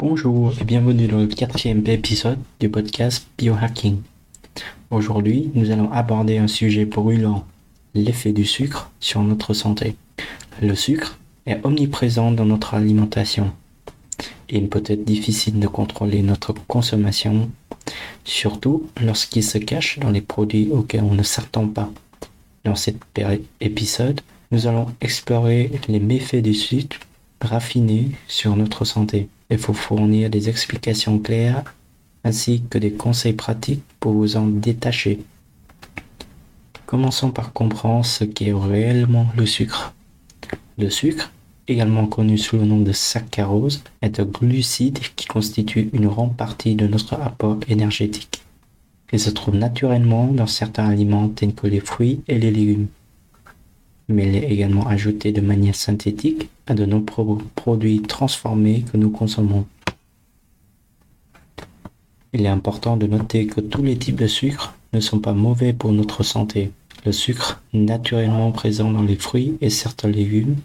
[0.00, 4.00] Bonjour et bienvenue dans le quatrième épisode du podcast Biohacking.
[4.90, 7.44] Aujourd'hui, nous allons aborder un sujet brûlant,
[7.92, 9.96] l'effet du sucre sur notre santé.
[10.62, 13.52] Le sucre est omniprésent dans notre alimentation.
[14.48, 17.50] Il peut être difficile de contrôler notre consommation,
[18.24, 21.90] surtout lorsqu'il se cache dans les produits auxquels on ne s'attend pas.
[22.64, 22.96] Dans cet
[23.60, 26.96] épisode, nous allons explorer les méfaits du sucre
[27.42, 29.28] raffiné sur notre santé.
[29.50, 31.64] Il faut fournir des explications claires
[32.22, 35.20] ainsi que des conseils pratiques pour vous en détacher.
[36.86, 39.92] Commençons par comprendre ce qu'est réellement le sucre.
[40.78, 41.30] Le sucre,
[41.68, 46.74] également connu sous le nom de saccharose, est un glucide qui constitue une grande partie
[46.74, 48.42] de notre apport énergétique.
[49.12, 52.88] Il se trouve naturellement dans certains aliments tels que les fruits et les légumes
[54.10, 59.10] mais il est également ajouté de manière synthétique à de nombreux produits transformés que nous
[59.10, 59.66] consommons.
[62.32, 65.72] Il est important de noter que tous les types de sucre ne sont pas mauvais
[65.72, 66.70] pour notre santé.
[67.04, 70.56] Le sucre naturellement présent dans les fruits et certains légumes,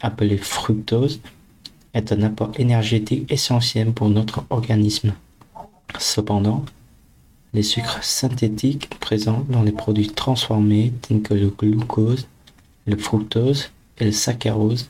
[0.00, 1.20] appelé fructose,
[1.94, 5.12] est un apport énergétique essentiel pour notre organisme.
[5.98, 6.64] Cependant,
[7.52, 12.26] les sucres synthétiques présents dans les produits transformés tels que le glucose
[12.86, 14.88] le fructose et le saccharose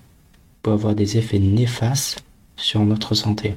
[0.63, 2.23] peuvent avoir des effets néfastes
[2.57, 3.55] sur notre santé.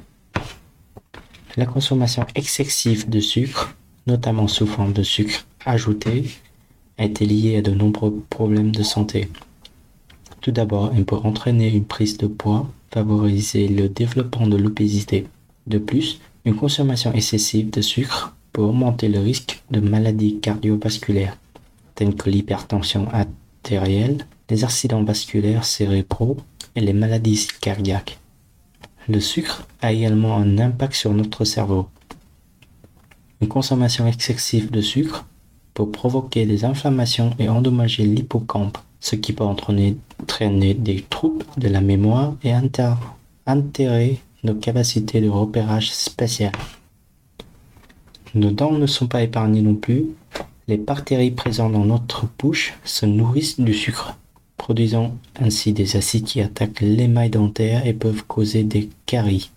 [1.58, 3.76] La consommation excessive de sucre,
[4.08, 6.26] notamment sous forme de sucre ajouté,
[6.98, 9.30] a été liée à de nombreux problèmes de santé.
[10.42, 15.28] Tout d'abord, elle peut entraîner une prise de poids, favoriser le développement de l'obésité.
[15.68, 21.38] De plus, une consommation excessive de sucre peut augmenter le risque de maladies cardiovasculaires,
[21.96, 23.08] telles que l'hypertension
[23.70, 26.38] les accidents vasculaires cérébraux
[26.76, 28.20] et les maladies cardiaques.
[29.08, 31.88] Le sucre a également un impact sur notre cerveau.
[33.42, 35.26] Une consommation excessive de sucre
[35.74, 39.98] peut provoquer des inflammations et endommager l'hippocampe, ce qui peut entraîner,
[40.74, 42.54] des troubles de la mémoire et
[43.46, 46.54] altérer nos capacités de repérage spécial.
[48.34, 50.06] Nos dents ne sont pas épargnées non plus
[50.68, 54.18] les bactéries présentes dans notre bouche se nourrissent du sucre,
[54.58, 59.52] produisant ainsi des acides qui attaquent l'émail dentaire et peuvent causer des caries.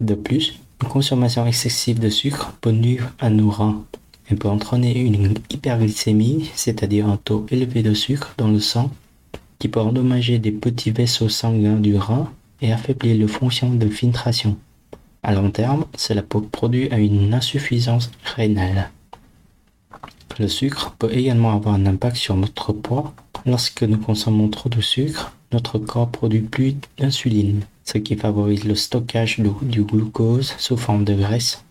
[0.00, 3.84] De plus, une consommation excessive de sucre peut nuire à nos reins.
[4.28, 8.90] Elle peut entraîner une hyperglycémie, c'est-à-dire un taux élevé de sucre dans le sang,
[9.58, 14.56] qui peut endommager des petits vaisseaux sanguins du rein et affaiblir le fonction de filtration.
[15.22, 18.90] À long terme, cela peut produire une insuffisance rénale.
[20.40, 23.12] Le sucre peut également avoir un impact sur notre poids.
[23.44, 28.74] Lorsque nous consommons trop de sucre, notre corps produit plus d'insuline, ce qui favorise le
[28.74, 31.62] stockage du glucose sous forme de graisse.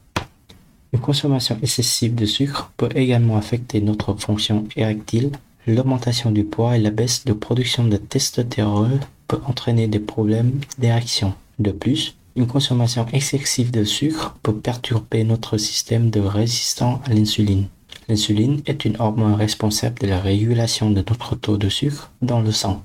[0.94, 5.32] Une consommation excessive de sucre peut également affecter notre fonction érectile.
[5.66, 11.34] L'augmentation du poids et la baisse de production de testostérone peut entraîner des problèmes d'érection.
[11.58, 17.66] De plus, une consommation excessive de sucre peut perturber notre système de résistance à l'insuline.
[18.10, 22.52] L'insuline est une hormone responsable de la régulation de notre taux de sucre dans le
[22.52, 22.84] sang.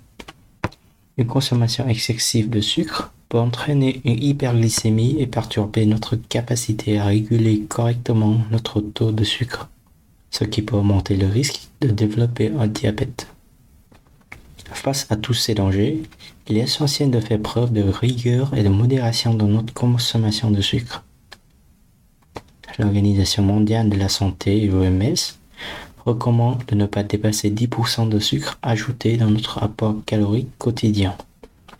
[1.16, 7.60] Une consommation excessive de sucre peut entraîner une hyperglycémie et perturber notre capacité à réguler
[7.60, 9.70] correctement notre taux de sucre,
[10.30, 13.26] ce qui peut augmenter le risque de développer un diabète.
[14.72, 16.02] Face à tous ces dangers,
[16.48, 20.60] il est essentiel de faire preuve de rigueur et de modération dans notre consommation de
[20.60, 21.02] sucre
[22.78, 25.14] l'Organisation mondiale de la santé, l'OMS,
[26.04, 31.16] recommande de ne pas dépasser 10% de sucre ajouté dans notre apport calorique quotidien.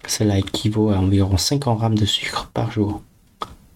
[0.06, 3.02] Cela équivaut à environ 50 grammes de sucre par jour.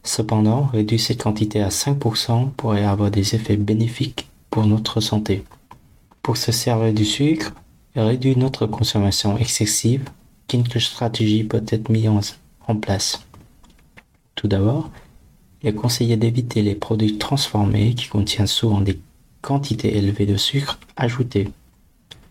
[0.03, 5.45] Cependant, réduire cette quantité à 5% pourrait avoir des effets bénéfiques pour notre santé.
[6.23, 7.53] Pour se servir du sucre
[7.95, 10.05] et réduire notre consommation excessive,
[10.47, 12.11] quelques stratégies peuvent être mises
[12.67, 13.23] en place.
[14.35, 14.91] Tout d'abord,
[15.63, 18.99] il est conseillé d'éviter les produits transformés qui contiennent souvent des
[19.43, 21.49] quantités élevées de sucre ajouté.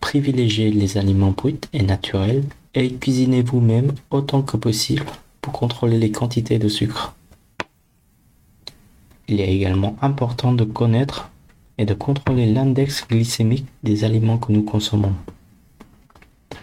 [0.00, 2.44] Privilégiez les aliments bruts et naturels
[2.74, 5.04] et cuisinez vous-même autant que possible
[5.40, 7.14] pour contrôler les quantités de sucre.
[9.28, 11.30] Il est également important de connaître
[11.76, 15.14] et de contrôler l'index glycémique des aliments que nous consommons.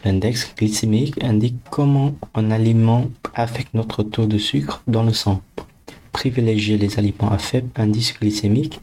[0.03, 5.41] L'index glycémique indique comment un aliment affecte notre taux de sucre dans le sang
[6.15, 8.79] privilégier les aliments à faible indice glycémique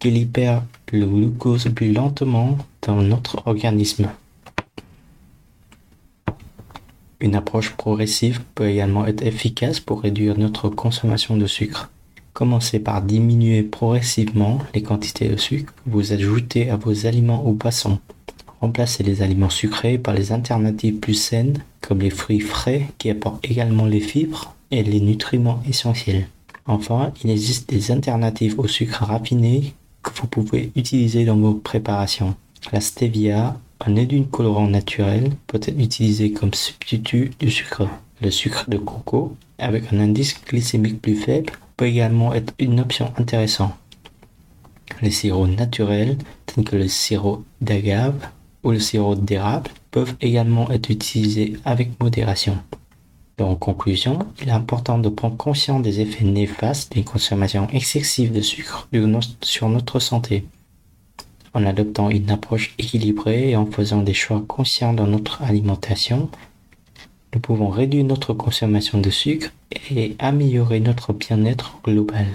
[0.00, 4.08] qui libèrent le glucose plus lentement dans notre organisme.
[7.20, 11.88] Une approche progressive peut également être efficace pour réduire notre consommation de sucre.
[12.32, 17.52] Commencez par diminuer progressivement les quantités de sucre que vous ajoutez à vos aliments ou
[17.52, 18.00] boissons.
[18.60, 23.48] Remplacez les aliments sucrés par les alternatives plus saines comme les fruits frais qui apportent
[23.48, 26.26] également les fibres et les nutriments essentiels.
[26.66, 32.34] Enfin, il existe des alternatives au sucre raffiné que vous pouvez utiliser dans vos préparations.
[32.72, 37.88] La stevia, un édulcorant naturel, peut être utilisé comme substitut du sucre.
[38.20, 43.12] Le sucre de coco, avec un indice glycémique plus faible, peut également être une option
[43.18, 43.74] intéressante.
[45.02, 46.16] Les sirops naturels,
[46.46, 48.28] tels que le sirop d'agave
[48.64, 52.58] ou le sirop d'érable, peuvent également être utilisés avec modération.
[53.38, 58.40] En conclusion, il est important de prendre conscience des effets néfastes d'une consommation excessive de
[58.40, 58.88] sucre
[59.42, 60.46] sur notre santé.
[61.52, 66.30] En adoptant une approche équilibrée et en faisant des choix conscients dans notre alimentation,
[67.34, 69.52] nous pouvons réduire notre consommation de sucre
[69.90, 72.26] et améliorer notre bien-être global.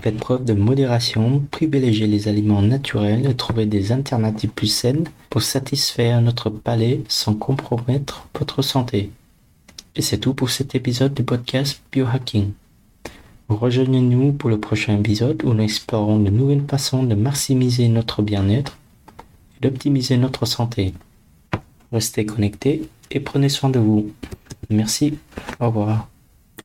[0.00, 5.42] Faites preuve de modération, privilégiez les aliments naturels et trouvez des alternatives plus saines pour
[5.42, 9.12] satisfaire notre palais sans compromettre votre santé.
[9.94, 12.52] Et c'est tout pour cet épisode du podcast Biohacking.
[13.48, 18.78] Rejoignez-nous pour le prochain épisode où nous explorons de nouvelles façons de maximiser notre bien-être
[19.56, 20.94] et d'optimiser notre santé.
[21.92, 24.12] Restez connectés et prenez soin de vous.
[24.70, 25.18] Merci.
[25.60, 26.11] Au revoir.